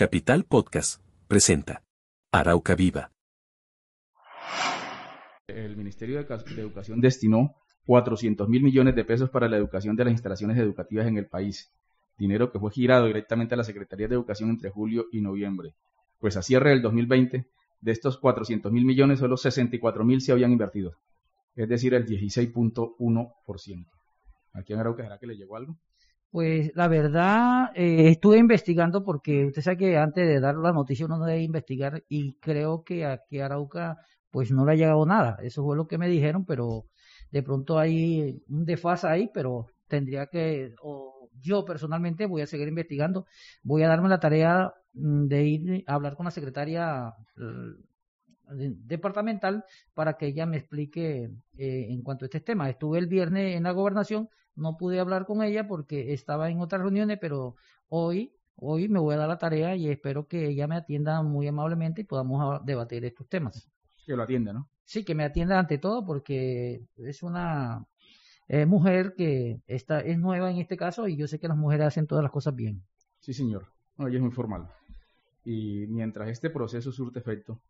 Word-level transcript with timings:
Capital 0.00 0.44
Podcast 0.44 1.04
presenta 1.28 1.82
Arauca 2.32 2.74
Viva. 2.74 3.12
El 5.46 5.76
Ministerio 5.76 6.14
de 6.16 6.22
Educa- 6.22 6.42
de 6.42 6.62
Educación 6.62 7.02
destinó 7.02 7.54
400 7.84 8.48
mil 8.48 8.62
millones 8.62 8.94
de 8.94 9.04
pesos 9.04 9.28
para 9.28 9.46
la 9.46 9.58
educación 9.58 9.96
de 9.96 10.06
las 10.06 10.12
instalaciones 10.12 10.56
educativas 10.56 11.06
en 11.06 11.18
el 11.18 11.26
país, 11.26 11.70
dinero 12.16 12.50
que 12.50 12.58
fue 12.58 12.70
girado 12.70 13.08
directamente 13.08 13.52
a 13.52 13.58
la 13.58 13.64
Secretaría 13.64 14.08
de 14.08 14.14
Educación 14.14 14.48
entre 14.48 14.70
julio 14.70 15.04
y 15.12 15.20
noviembre. 15.20 15.74
Pues 16.18 16.34
a 16.38 16.42
cierre 16.42 16.70
del 16.70 16.80
2020, 16.80 17.44
de 17.82 17.92
estos 17.92 18.16
400 18.16 18.72
mil 18.72 18.86
millones, 18.86 19.18
solo 19.18 19.36
64 19.36 20.02
mil 20.02 20.22
se 20.22 20.32
habían 20.32 20.52
invertido, 20.52 20.94
es 21.56 21.68
decir, 21.68 21.92
el 21.92 22.06
16.1%. 22.06 23.86
Aquí 24.54 24.72
en 24.72 24.78
Arauca, 24.78 25.02
¿será 25.02 25.18
que 25.18 25.26
le 25.26 25.36
llegó 25.36 25.58
algo? 25.58 25.76
Pues 26.30 26.70
la 26.76 26.86
verdad, 26.88 27.70
eh, 27.74 28.08
estuve 28.10 28.38
investigando 28.38 29.02
porque 29.04 29.46
usted 29.46 29.62
sabe 29.62 29.76
que 29.78 29.96
antes 29.98 30.28
de 30.28 30.38
dar 30.40 30.54
la 30.56 30.72
noticia 30.72 31.06
uno 31.06 31.24
debe 31.24 31.42
investigar 31.42 32.04
y 32.08 32.34
creo 32.34 32.84
que 32.84 33.04
aquí 33.04 33.40
a 33.40 33.46
Arauca 33.46 33.98
pues 34.30 34.52
no 34.52 34.64
le 34.64 34.72
ha 34.72 34.74
llegado 34.76 35.04
nada. 35.06 35.38
Eso 35.42 35.64
fue 35.64 35.76
lo 35.76 35.88
que 35.88 35.98
me 35.98 36.08
dijeron, 36.08 36.44
pero 36.44 36.86
de 37.32 37.42
pronto 37.42 37.78
hay 37.80 38.40
un 38.48 38.64
desfase 38.64 39.08
ahí, 39.08 39.28
pero 39.34 39.66
tendría 39.88 40.26
que, 40.26 40.72
o 40.82 41.28
yo 41.40 41.64
personalmente 41.64 42.26
voy 42.26 42.42
a 42.42 42.46
seguir 42.46 42.68
investigando, 42.68 43.26
voy 43.64 43.82
a 43.82 43.88
darme 43.88 44.08
la 44.08 44.20
tarea 44.20 44.72
mm, 44.92 45.26
de 45.26 45.44
ir 45.44 45.84
a 45.88 45.94
hablar 45.94 46.14
con 46.16 46.26
la 46.26 46.30
secretaria 46.30 47.12
de- 48.58 48.74
departamental 48.94 49.64
para 49.94 50.14
que 50.16 50.26
ella 50.26 50.46
me 50.46 50.58
explique 50.58 51.30
eh, 51.58 51.86
en 51.90 52.02
cuanto 52.02 52.24
a 52.24 52.26
este 52.26 52.40
tema. 52.40 52.68
Estuve 52.68 52.98
el 52.98 53.06
viernes 53.06 53.56
en 53.56 53.62
la 53.64 53.70
gobernación, 53.72 54.28
no 54.60 54.76
pude 54.76 55.00
hablar 55.00 55.26
con 55.26 55.42
ella 55.42 55.66
porque 55.66 56.12
estaba 56.12 56.50
en 56.50 56.60
otras 56.60 56.82
reuniones, 56.82 57.18
pero 57.20 57.56
hoy, 57.88 58.36
hoy 58.56 58.88
me 58.88 59.00
voy 59.00 59.14
a 59.14 59.18
dar 59.18 59.28
la 59.28 59.38
tarea 59.38 59.74
y 59.74 59.88
espero 59.88 60.28
que 60.28 60.46
ella 60.46 60.66
me 60.66 60.76
atienda 60.76 61.22
muy 61.22 61.48
amablemente 61.48 62.02
y 62.02 62.04
podamos 62.04 62.64
debatir 62.64 63.04
estos 63.04 63.28
temas. 63.28 63.68
Que 64.06 64.14
lo 64.14 64.22
atienda, 64.22 64.52
¿no? 64.52 64.68
Sí, 64.84 65.04
que 65.04 65.14
me 65.14 65.24
atienda 65.24 65.58
ante 65.58 65.78
todo 65.78 66.04
porque 66.04 66.84
es 66.96 67.22
una 67.22 67.86
eh, 68.48 68.66
mujer 68.66 69.14
que 69.16 69.62
está, 69.66 70.00
es 70.00 70.18
nueva 70.18 70.50
en 70.50 70.58
este 70.58 70.76
caso 70.76 71.08
y 71.08 71.16
yo 71.16 71.26
sé 71.26 71.38
que 71.38 71.48
las 71.48 71.56
mujeres 71.56 71.86
hacen 71.86 72.06
todas 72.06 72.22
las 72.22 72.32
cosas 72.32 72.54
bien. 72.54 72.82
Sí, 73.20 73.32
señor. 73.32 73.66
No, 73.96 74.08
ella 74.08 74.16
es 74.16 74.22
muy 74.22 74.32
formal. 74.32 74.68
Y 75.44 75.86
mientras 75.88 76.28
este 76.28 76.50
proceso 76.50 76.92
surte 76.92 77.20
efecto, 77.20 77.60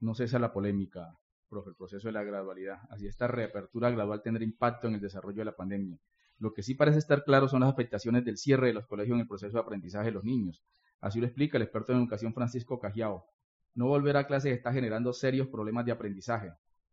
no 0.00 0.14
cesa 0.14 0.38
la 0.38 0.52
polémica, 0.52 1.16
profe, 1.48 1.70
el 1.70 1.76
proceso 1.76 2.08
de 2.08 2.12
la 2.12 2.22
gradualidad. 2.22 2.80
Así 2.90 3.06
esta 3.06 3.26
reapertura 3.28 3.90
gradual 3.90 4.22
tendrá 4.22 4.44
impacto 4.44 4.88
en 4.88 4.94
el 4.94 5.00
desarrollo 5.00 5.38
de 5.38 5.44
la 5.44 5.56
pandemia. 5.56 5.98
Lo 6.38 6.52
que 6.52 6.62
sí 6.62 6.74
parece 6.74 6.98
estar 6.98 7.24
claro 7.24 7.48
son 7.48 7.60
las 7.60 7.72
afectaciones 7.72 8.24
del 8.24 8.36
cierre 8.36 8.68
de 8.68 8.74
los 8.74 8.86
colegios 8.86 9.14
en 9.14 9.20
el 9.20 9.28
proceso 9.28 9.56
de 9.56 9.60
aprendizaje 9.60 10.06
de 10.06 10.12
los 10.12 10.24
niños. 10.24 10.62
Así 11.00 11.20
lo 11.20 11.26
explica 11.26 11.56
el 11.56 11.62
experto 11.62 11.92
en 11.92 11.98
educación 11.98 12.34
Francisco 12.34 12.78
Cajiao. 12.78 13.26
No 13.74 13.86
volver 13.86 14.16
a 14.16 14.26
clases 14.26 14.52
está 14.52 14.72
generando 14.72 15.12
serios 15.12 15.48
problemas 15.48 15.84
de 15.84 15.92
aprendizaje. 15.92 16.52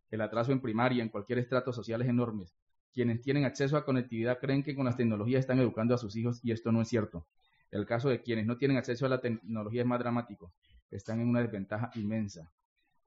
El 0.09 0.21
atraso 0.21 0.51
en 0.51 0.61
primaria, 0.61 1.01
en 1.01 1.09
cualquier 1.09 1.39
estrato 1.39 1.71
social 1.71 2.01
es 2.01 2.09
enorme. 2.09 2.45
Quienes 2.93 3.21
tienen 3.21 3.45
acceso 3.45 3.77
a 3.77 3.85
conectividad 3.85 4.39
creen 4.39 4.63
que 4.63 4.75
con 4.75 4.85
las 4.85 4.97
tecnologías 4.97 5.39
están 5.39 5.59
educando 5.59 5.95
a 5.95 5.97
sus 5.97 6.15
hijos 6.15 6.39
y 6.43 6.51
esto 6.51 6.71
no 6.71 6.81
es 6.81 6.89
cierto. 6.89 7.25
El 7.71 7.85
caso 7.85 8.09
de 8.09 8.21
quienes 8.21 8.45
no 8.45 8.57
tienen 8.57 8.77
acceso 8.77 9.05
a 9.05 9.09
la 9.09 9.21
tecnología 9.21 9.81
es 9.81 9.87
más 9.87 9.99
dramático. 9.99 10.51
Están 10.89 11.21
en 11.21 11.29
una 11.29 11.39
desventaja 11.39 11.89
inmensa. 11.95 12.51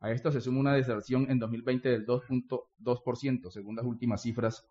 A 0.01 0.11
esto 0.11 0.33
se 0.33 0.41
suma 0.41 0.61
una 0.61 0.73
deserción 0.73 1.31
en 1.31 1.39
2020 1.39 1.89
del 1.89 2.07
2.2%, 2.07 3.51
según 3.51 3.77
las 3.77 3.85
últimas 3.85 4.23
cifras 4.23 4.67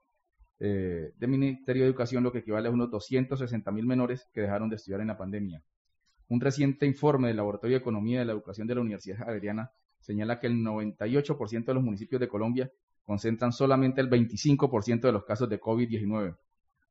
eh, 0.65 1.11
del 1.17 1.29
Ministerio 1.29 1.83
de 1.83 1.89
Educación, 1.89 2.23
lo 2.23 2.31
que 2.31 2.39
equivale 2.39 2.69
a 2.69 2.71
unos 2.71 2.89
260 2.89 3.69
mil 3.71 3.85
menores 3.85 4.27
que 4.33 4.41
dejaron 4.41 4.69
de 4.69 4.77
estudiar 4.77 5.01
en 5.01 5.07
la 5.07 5.17
pandemia. 5.17 5.61
Un 6.29 6.39
reciente 6.39 6.85
informe 6.85 7.27
del 7.27 7.37
Laboratorio 7.37 7.75
de 7.75 7.81
Economía 7.81 8.19
de 8.19 8.25
la 8.25 8.31
Educación 8.31 8.65
de 8.65 8.75
la 8.75 8.81
Universidad 8.81 9.17
Javeriana 9.17 9.71
señala 9.99 10.39
que 10.39 10.47
el 10.47 10.55
98% 10.55 11.65
de 11.65 11.73
los 11.73 11.83
municipios 11.83 12.21
de 12.21 12.29
Colombia 12.29 12.71
concentran 13.03 13.51
solamente 13.51 13.99
el 13.99 14.09
25% 14.09 15.01
de 15.01 15.11
los 15.11 15.25
casos 15.25 15.49
de 15.49 15.59
COVID-19. 15.59 16.37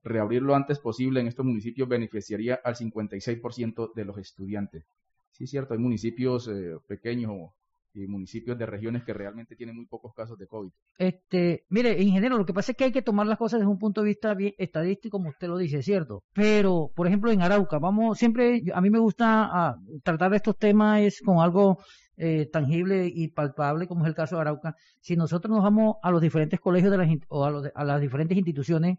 Reabrir 0.05 0.43
lo 0.43 0.55
antes 0.55 0.79
posible 0.79 1.21
en 1.21 1.29
estos 1.29 1.47
municipios 1.47 1.89
beneficiaría 1.89 2.61
al 2.63 2.75
56% 2.77 3.93
de 3.95 4.05
los 4.05 4.19
estudiantes. 4.19 4.85
Sí, 5.31 5.45
es 5.45 5.51
cierto, 5.51 5.73
hay 5.73 5.81
municipios 5.81 6.49
eh, 6.49 6.77
pequeños 6.87 7.31
o- 7.35 7.55
y 7.95 8.07
municipios 8.07 8.59
de 8.59 8.67
regiones 8.67 9.05
que 9.05 9.13
realmente 9.13 9.57
tienen 9.57 9.77
muy 9.77 9.87
pocos 9.87 10.15
casos 10.15 10.39
de 10.39 10.47
COVID. 10.47 10.71
Este, 10.99 11.65
mire, 11.69 12.01
ingeniero, 12.03 12.39
lo 12.39 12.47
que 12.47 12.55
pasa 12.55 12.73
es 12.73 12.79
que 12.79 12.85
hay 12.85 12.93
que 12.93 13.03
tomar 13.03 13.27
las 13.27 13.39
cosas 13.39 13.61
desde 13.61 13.71
un 13.71 13.79
punto 13.79 14.03
de 14.03 14.09
vista 14.09 14.35
bien 14.35 14.55
estadístico, 14.59 15.19
como 15.19 15.31
usted 15.31 15.49
lo 15.49 15.59
dice, 15.59 15.83
¿cierto? 15.83 16.25
Pero, 16.33 16.91
por 16.95 17.07
ejemplo, 17.07 17.31
en 17.31 17.43
Arauca, 17.43 17.79
vamos, 17.79 18.19
siempre, 18.19 18.63
a 18.75 18.81
mí 18.81 18.91
me 18.91 18.99
gusta 18.99 19.49
ah, 19.53 19.77
tratar 20.03 20.35
estos 20.35 20.57
temas 20.57 21.21
con 21.25 21.39
algo 21.41 21.79
eh, 22.17 22.49
tangible 22.53 23.11
y 23.13 23.29
palpable, 23.29 23.87
como 23.87 24.05
es 24.05 24.09
el 24.09 24.15
caso 24.15 24.37
de 24.37 24.43
Arauca. 24.43 24.77
Si 25.01 25.17
nosotros 25.17 25.55
nos 25.55 25.63
vamos 25.63 25.97
a 26.03 26.11
los 26.11 26.21
diferentes 26.21 26.61
colegios 26.61 26.91
de 26.91 26.99
las, 26.99 27.09
o 27.29 27.45
a, 27.45 27.51
los 27.51 27.69
a 27.75 27.85
las 27.85 28.01
diferentes 28.01 28.37
instituciones, 28.37 28.99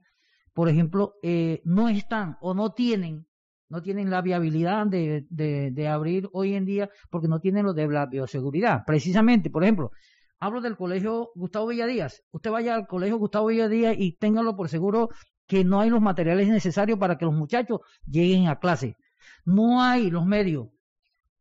por 0.53 0.69
ejemplo, 0.69 1.15
eh, 1.23 1.61
no 1.63 1.89
están 1.89 2.37
o 2.41 2.53
no 2.53 2.73
tienen 2.73 3.25
no 3.73 3.81
tienen 3.81 4.11
la 4.11 4.21
viabilidad 4.21 4.85
de, 4.85 5.25
de, 5.31 5.87
abrir 5.87 6.29
hoy 6.31 6.53
en 6.53 6.63
día 6.63 6.91
porque 7.09 7.27
no 7.27 7.39
tienen 7.39 7.65
lo 7.65 7.73
de 7.73 7.87
la 7.87 8.05
bioseguridad. 8.05 8.83
Precisamente, 8.85 9.49
por 9.49 9.63
ejemplo, 9.63 9.89
hablo 10.39 10.61
del 10.61 10.77
colegio 10.77 11.31
Gustavo 11.33 11.65
Villadías. 11.65 12.21
Usted 12.31 12.51
vaya 12.51 12.75
al 12.75 12.85
colegio 12.85 13.17
Gustavo 13.17 13.47
Villadías 13.47 13.95
y 13.97 14.15
téngalo 14.15 14.55
por 14.55 14.69
seguro 14.69 15.09
que 15.47 15.63
no 15.63 15.79
hay 15.79 15.89
los 15.89 16.01
materiales 16.01 16.49
necesarios 16.49 16.99
para 16.99 17.17
que 17.17 17.25
los 17.25 17.33
muchachos 17.33 17.79
lleguen 18.05 18.47
a 18.47 18.59
clase. 18.59 18.95
No 19.43 19.81
hay 19.81 20.11
los 20.11 20.23
medios. 20.23 20.67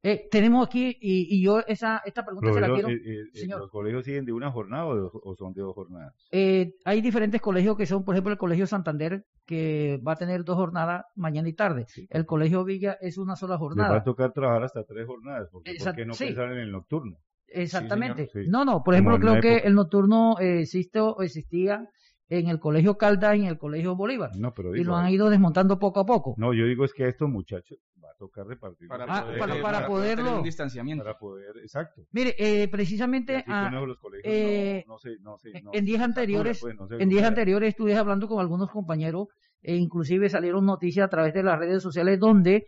Eh, 0.04 0.26
tenemos 0.30 0.66
aquí, 0.66 0.88
y, 1.00 1.28
y 1.36 1.44
yo 1.44 1.60
esa 1.66 2.02
esta 2.04 2.24
pregunta 2.24 2.52
se 2.52 2.60
la 2.60 2.72
quiero. 2.72 2.88
eh, 2.88 2.94
eh, 2.94 3.20
eh, 3.34 3.38
señor. 3.38 3.60
¿Los 3.60 3.70
colegios 3.70 4.04
siguen 4.04 4.24
de 4.24 4.32
una 4.32 4.50
jornada 4.50 4.86
o, 4.86 4.96
de 4.96 5.08
o 5.12 5.34
son 5.36 5.52
de 5.52 5.60
dos 5.62 5.74
jornadas? 5.74 6.12
Eh, 6.32 6.74
hay 6.84 7.00
diferentes 7.00 7.40
colegios 7.40 7.76
que 7.76 7.86
son, 7.86 8.04
por 8.04 8.14
ejemplo, 8.16 8.32
el 8.32 8.38
Colegio 8.38 8.66
Santander, 8.66 9.24
que 9.46 10.00
va 10.06 10.12
a 10.12 10.16
tener 10.16 10.42
dos 10.42 10.56
jornadas 10.56 11.04
mañana 11.14 11.48
y 11.48 11.52
tarde. 11.52 11.84
Sí. 11.86 12.06
El 12.10 12.26
Colegio 12.26 12.64
Villa 12.64 12.96
es 13.00 13.16
una 13.16 13.36
sola 13.36 13.54
Les 13.54 13.60
va 13.60 13.64
a 13.64 13.68
jornada. 13.68 14.02
tocar 14.02 14.32
trabajar 14.32 14.64
hasta 14.64 14.82
tres 14.84 15.06
jornadas, 15.06 15.48
porque 15.52 15.70
¿por 15.70 15.76
Exacto, 15.76 15.96
qué 15.98 16.06
no 16.06 16.14
sí. 16.14 16.24
pensar 16.26 16.52
en 16.52 16.58
el 16.58 16.72
nocturno? 16.72 17.18
Exactamente. 17.46 18.28
Sí. 18.32 18.40
No, 18.48 18.64
no, 18.64 18.82
por 18.82 18.94
ejemplo, 18.94 19.18
creo 19.20 19.40
que 19.40 19.58
el 19.58 19.74
nocturno 19.74 20.36
eh, 20.40 20.60
existe 20.62 21.00
o 21.00 21.20
existía 21.22 21.86
en 22.28 22.48
el 22.48 22.58
Colegio 22.58 22.96
Caldas 22.96 23.36
y 23.36 23.40
en 23.42 23.46
el 23.46 23.58
Colegio 23.58 23.94
Bolívar. 23.94 24.30
No, 24.38 24.52
pero 24.54 24.74
y 24.74 24.78
digo, 24.78 24.92
lo 24.92 24.96
han 24.96 25.10
ido 25.10 25.28
desmontando 25.28 25.78
poco 25.78 26.00
a 26.00 26.06
poco. 26.06 26.34
no, 26.38 26.54
yo 26.54 26.64
digo 26.64 26.84
es 26.84 26.92
que 26.94 27.04
a 27.04 27.08
estos 27.08 27.28
muchachos 27.28 27.78
va 28.22 28.26
a 28.26 28.28
tocar 28.28 28.46
repartir 28.46 28.88
Para, 28.88 29.04
Ah, 29.08 29.22
poder, 29.24 29.38
para- 29.38 29.62
para 29.62 29.86
poder 29.86 30.08
tener 30.16 30.24
poderlo- 30.24 30.38
un 30.38 30.44
distanciamiento. 30.44 31.04
para 31.04 31.18
poder, 31.18 31.56
exacto. 31.58 32.02
Mire, 32.12 32.34
eh, 32.38 32.68
precisamente 32.68 33.44
ah, 33.46 33.70
los 33.84 33.98
colegios 33.98 34.24
eh, 34.32 34.84
no, 34.86 34.94
no 34.94 34.98
se, 34.98 35.10
no 35.20 35.38
se, 35.38 35.60
no 35.62 35.70
en 35.72 35.84
días 35.84 35.98
se 35.98 36.04
anteriores, 36.04 36.58
pues, 36.60 36.76
no 36.76 36.86
en 36.98 37.08
días 37.08 37.24
anteriores 37.24 37.68
estuve 37.70 37.94
hablando 37.96 38.28
con 38.28 38.40
algunos 38.40 38.70
compañeros 38.70 39.28
e 39.62 39.76
inclusive 39.76 40.28
salieron 40.28 40.64
noticias 40.66 41.06
a 41.06 41.10
través 41.10 41.34
de 41.34 41.42
las 41.42 41.58
redes 41.58 41.82
sociales 41.82 42.18
donde 42.18 42.66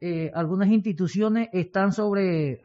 eh, 0.00 0.30
algunas 0.34 0.68
instituciones 0.68 1.48
están 1.52 1.92
sobre 1.92 2.60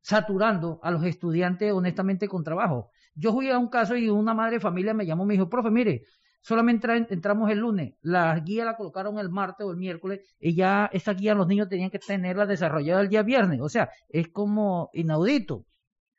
saturando 0.00 0.80
a 0.82 0.90
los 0.90 1.04
estudiantes 1.04 1.72
honestamente 1.72 2.28
con 2.28 2.42
trabajo. 2.44 2.90
Yo 3.14 3.32
fui 3.32 3.50
a 3.50 3.58
un 3.58 3.68
caso 3.68 3.96
y 3.96 4.08
una 4.08 4.34
madre 4.34 4.54
de 4.54 4.60
familia 4.60 4.94
me 4.94 5.04
llamó 5.04 5.24
y 5.24 5.26
me 5.26 5.34
dijo, 5.34 5.48
profe, 5.48 5.70
mire, 5.70 6.02
solamente 6.40 6.86
entra- 6.86 7.06
entramos 7.14 7.50
el 7.50 7.58
lunes, 7.58 7.94
la 8.02 8.38
guía 8.40 8.64
la 8.64 8.76
colocaron 8.76 9.18
el 9.18 9.28
martes 9.30 9.66
o 9.66 9.70
el 9.70 9.76
miércoles 9.76 10.20
y 10.38 10.54
ya 10.54 10.88
esa 10.92 11.12
guía 11.14 11.34
los 11.34 11.46
niños 11.46 11.68
tenían 11.68 11.90
que 11.90 11.98
tenerla 11.98 12.46
desarrollada 12.46 13.00
el 13.00 13.08
día 13.08 13.22
viernes. 13.22 13.60
O 13.60 13.68
sea, 13.68 13.90
es 14.08 14.28
como 14.28 14.90
inaudito. 14.92 15.66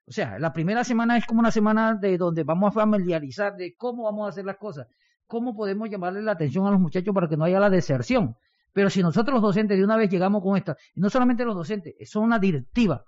O 0.08 0.12
sea, 0.12 0.40
la 0.40 0.52
primera 0.52 0.84
semana 0.84 1.18
es 1.18 1.26
como 1.26 1.40
una 1.40 1.52
semana 1.52 1.96
de 1.96 2.18
donde 2.18 2.44
vamos 2.44 2.70
a 2.70 2.72
familiarizar 2.82 3.56
de 3.56 3.76
cómo 3.76 4.04
vamos 4.04 4.26
a 4.26 4.30
hacer 4.30 4.44
las 4.46 4.58
cosas, 4.58 4.88
cómo 5.26 5.56
podemos 5.56 5.90
llamarle 5.90 6.22
la 6.22 6.34
atención 6.34 6.66
a 6.68 6.72
los 6.72 6.80
muchachos 6.80 7.14
para 7.14 7.28
que 7.30 7.38
no 7.38 7.46
haya 7.46 7.60
la 7.60 7.70
deserción. 7.70 8.36
Pero 8.74 8.90
si 8.90 9.02
nosotros 9.02 9.34
los 9.36 9.42
docentes 9.42 9.78
de 9.78 9.84
una 9.84 9.98
vez 9.98 10.10
llegamos 10.10 10.42
con 10.44 10.58
esta, 10.58 10.76
y 10.96 11.00
no 11.00 11.10
solamente 11.10 11.46
los 11.46 11.56
docentes, 11.56 11.94
son 12.10 12.24
una 12.24 12.40
directiva. 12.40 13.04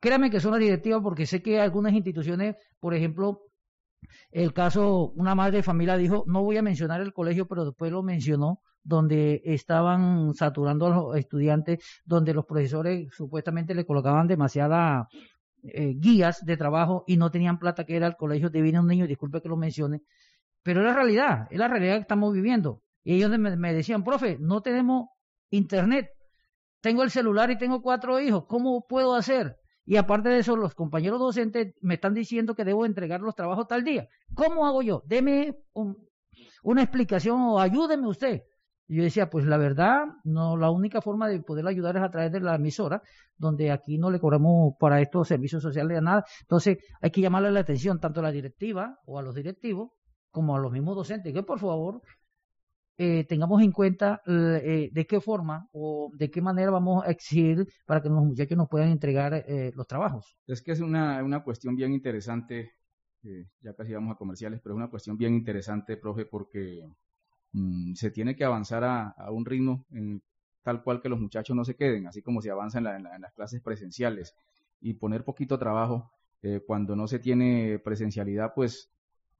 Créame 0.00 0.30
que 0.30 0.40
son 0.40 0.50
una 0.52 0.58
directiva 0.58 1.00
porque 1.00 1.26
sé 1.26 1.42
que 1.42 1.60
algunas 1.60 1.92
instituciones, 1.92 2.56
por 2.80 2.94
ejemplo, 2.94 3.42
el 4.30 4.52
caso, 4.52 5.12
una 5.16 5.34
madre 5.34 5.58
de 5.58 5.62
familia 5.62 5.96
dijo, 5.96 6.24
no 6.26 6.42
voy 6.42 6.56
a 6.56 6.62
mencionar 6.62 7.00
el 7.00 7.12
colegio, 7.12 7.46
pero 7.46 7.64
después 7.64 7.92
lo 7.92 8.02
mencionó, 8.02 8.60
donde 8.82 9.42
estaban 9.44 10.34
saturando 10.34 10.86
a 10.86 10.90
los 10.90 11.16
estudiantes, 11.16 11.84
donde 12.04 12.34
los 12.34 12.46
profesores 12.46 13.08
supuestamente 13.14 13.74
le 13.74 13.84
colocaban 13.84 14.26
demasiada 14.26 15.08
eh, 15.62 15.94
guías 15.96 16.44
de 16.44 16.56
trabajo 16.56 17.04
y 17.06 17.16
no 17.16 17.30
tenían 17.30 17.58
plata 17.58 17.84
que 17.84 17.96
era 17.96 18.06
el 18.06 18.16
colegio 18.16 18.50
de 18.50 18.62
viene 18.62 18.80
un 18.80 18.88
niño, 18.88 19.06
disculpe 19.06 19.40
que 19.40 19.48
lo 19.48 19.56
mencione, 19.56 20.02
pero 20.62 20.80
es 20.80 20.86
la 20.86 20.94
realidad, 20.94 21.46
es 21.50 21.58
la 21.58 21.68
realidad 21.68 21.94
que 21.96 22.02
estamos 22.02 22.32
viviendo. 22.32 22.82
Y 23.04 23.14
ellos 23.14 23.36
me 23.38 23.74
decían, 23.74 24.04
profe, 24.04 24.38
no 24.40 24.62
tenemos 24.62 25.08
internet, 25.50 26.08
tengo 26.80 27.02
el 27.02 27.10
celular 27.10 27.50
y 27.50 27.58
tengo 27.58 27.82
cuatro 27.82 28.20
hijos, 28.20 28.44
¿cómo 28.48 28.84
puedo 28.88 29.14
hacer? 29.14 29.56
Y 29.92 29.98
aparte 29.98 30.30
de 30.30 30.38
eso, 30.38 30.56
los 30.56 30.74
compañeros 30.74 31.20
docentes 31.20 31.74
me 31.82 31.94
están 31.96 32.14
diciendo 32.14 32.54
que 32.54 32.64
debo 32.64 32.86
entregar 32.86 33.20
los 33.20 33.34
trabajos 33.34 33.68
tal 33.68 33.84
día. 33.84 34.08
¿Cómo 34.32 34.64
hago 34.66 34.80
yo? 34.80 35.02
Deme 35.04 35.54
un- 35.74 35.98
una 36.62 36.80
explicación 36.82 37.38
o 37.42 37.60
ayúdeme 37.60 38.08
usted. 38.08 38.40
Y 38.88 38.96
yo 38.96 39.02
decía, 39.02 39.28
pues 39.28 39.44
la 39.44 39.58
verdad, 39.58 40.04
no, 40.24 40.56
la 40.56 40.70
única 40.70 41.02
forma 41.02 41.28
de 41.28 41.42
poder 41.42 41.66
ayudar 41.66 41.98
es 41.98 42.02
a 42.04 42.10
través 42.10 42.32
de 42.32 42.40
la 42.40 42.54
emisora, 42.54 43.02
donde 43.36 43.70
aquí 43.70 43.98
no 43.98 44.10
le 44.10 44.18
cobramos 44.18 44.72
para 44.80 44.98
estos 45.02 45.28
servicios 45.28 45.62
sociales 45.62 45.98
a 45.98 46.00
nada. 46.00 46.24
Entonces, 46.40 46.78
hay 47.02 47.10
que 47.10 47.20
llamarle 47.20 47.50
la 47.50 47.60
atención 47.60 48.00
tanto 48.00 48.20
a 48.20 48.22
la 48.22 48.32
directiva 48.32 48.98
o 49.04 49.18
a 49.18 49.22
los 49.22 49.34
directivos 49.34 49.90
como 50.30 50.56
a 50.56 50.58
los 50.58 50.72
mismos 50.72 50.96
docentes, 50.96 51.34
que 51.34 51.42
por 51.42 51.58
favor 51.58 52.00
eh, 53.02 53.24
tengamos 53.24 53.60
en 53.62 53.72
cuenta 53.72 54.22
eh, 54.26 54.88
de 54.92 55.06
qué 55.06 55.20
forma 55.20 55.68
o 55.72 56.10
de 56.14 56.30
qué 56.30 56.40
manera 56.40 56.70
vamos 56.70 57.04
a 57.04 57.10
exigir 57.10 57.66
para 57.84 58.00
que 58.00 58.08
los 58.08 58.24
muchachos 58.24 58.56
nos 58.56 58.68
puedan 58.68 58.90
entregar 58.90 59.34
eh, 59.34 59.72
los 59.74 59.88
trabajos. 59.88 60.36
Es 60.46 60.62
que 60.62 60.70
es 60.70 60.80
una, 60.80 61.22
una 61.24 61.42
cuestión 61.42 61.74
bien 61.74 61.92
interesante, 61.92 62.74
eh, 63.24 63.46
ya 63.60 63.74
casi 63.74 63.92
vamos 63.92 64.14
a 64.14 64.18
comerciales, 64.18 64.60
pero 64.62 64.74
es 64.74 64.76
una 64.76 64.88
cuestión 64.88 65.16
bien 65.16 65.34
interesante, 65.34 65.96
profe, 65.96 66.26
porque 66.26 66.88
mm, 67.52 67.94
se 67.94 68.12
tiene 68.12 68.36
que 68.36 68.44
avanzar 68.44 68.84
a, 68.84 69.08
a 69.08 69.32
un 69.32 69.44
ritmo 69.44 69.84
en, 69.90 70.22
tal 70.62 70.84
cual 70.84 71.00
que 71.00 71.08
los 71.08 71.18
muchachos 71.18 71.56
no 71.56 71.64
se 71.64 71.74
queden, 71.74 72.06
así 72.06 72.22
como 72.22 72.40
se 72.40 72.50
avanza 72.50 72.78
en, 72.78 72.84
la, 72.84 72.96
en, 72.96 73.06
en 73.06 73.20
las 73.20 73.32
clases 73.32 73.60
presenciales 73.60 74.34
y 74.80 74.94
poner 74.94 75.24
poquito 75.24 75.58
trabajo 75.58 76.12
eh, 76.42 76.60
cuando 76.64 76.94
no 76.94 77.08
se 77.08 77.18
tiene 77.18 77.80
presencialidad, 77.80 78.52
pues 78.54 78.90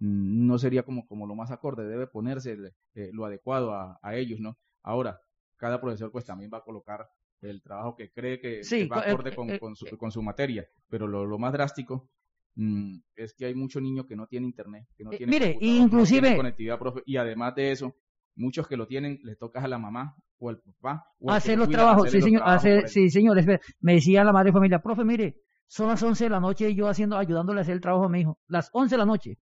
no 0.03 0.59
sería 0.59 0.83
como, 0.83 1.07
como 1.07 1.29
lo 1.29 1.37
más 1.37 1.53
acorde, 1.53 1.87
debe 1.87 2.09
ponerse 2.09 2.57
eh, 2.95 3.11
lo 3.13 3.25
adecuado 3.25 3.73
a, 3.73 4.01
a, 4.03 4.17
ellos, 4.17 4.41
¿no? 4.41 4.59
Ahora, 4.83 5.21
cada 5.57 5.81
profesor 5.81 6.11
pues 6.11 6.25
también 6.25 6.51
va 6.53 6.59
a 6.59 6.65
colocar 6.65 7.09
el 7.41 7.63
trabajo 7.63 7.95
que 7.95 8.11
cree 8.11 8.41
que, 8.41 8.65
sí, 8.65 8.83
que 8.83 8.89
va 8.89 9.01
acorde 9.01 9.31
eh, 9.31 9.37
con, 9.37 9.51
eh, 9.51 9.61
con, 9.61 9.77
su, 9.77 9.87
con, 9.97 10.11
su, 10.11 10.21
materia, 10.21 10.67
pero 10.89 11.07
lo, 11.07 11.25
lo 11.25 11.39
más 11.39 11.53
drástico 11.53 12.11
mmm, 12.57 12.97
es 13.15 13.33
que 13.35 13.47
hay 13.47 13.55
muchos 13.55 13.81
niños 13.81 14.07
que 14.07 14.17
no 14.17 14.27
tienen 14.27 14.49
internet, 14.49 14.89
que 14.97 15.05
no 15.05 15.11
tienen, 15.11 15.31
mire, 15.31 15.57
inclusive 15.61 16.21
no 16.21 16.23
tienen 16.23 16.37
conectividad, 16.37 16.79
profe, 16.81 17.03
y 17.07 17.17
además 17.17 17.55
de 17.55 17.71
eso, 17.71 17.95
muchos 18.35 18.67
que 18.67 18.77
lo 18.77 18.89
tienen, 18.89 19.21
le 19.23 19.37
tocas 19.37 19.63
a 19.63 19.69
la 19.69 19.79
mamá 19.79 20.17
o 20.39 20.49
al 20.49 20.59
papá. 20.59 21.07
O 21.21 21.31
hacer 21.31 21.57
los 21.57 21.69
trabajos, 21.69 22.11
sí, 22.11 22.21
señor, 22.21 22.43
hacer, 22.45 22.89
sí, 22.89 23.09
señor. 23.09 23.39
Me 23.81 23.95
decía 23.95 24.25
la 24.25 24.33
madre 24.33 24.49
de 24.49 24.55
familia, 24.55 24.83
profe, 24.83 25.05
mire, 25.05 25.37
son 25.69 25.89
las 25.89 26.03
11 26.03 26.25
de 26.25 26.31
la 26.31 26.41
noche 26.41 26.69
y 26.69 26.75
yo 26.75 26.89
haciendo, 26.89 27.17
ayudándole 27.17 27.61
a 27.61 27.63
hacer 27.63 27.75
el 27.75 27.81
trabajo 27.81 28.07
a 28.07 28.09
mi 28.09 28.21
hijo. 28.21 28.39
Las 28.49 28.69
11 28.73 28.95
de 28.95 28.99
la 28.99 29.07
noche. 29.07 29.39